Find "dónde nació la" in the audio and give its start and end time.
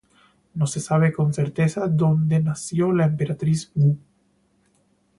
1.87-3.05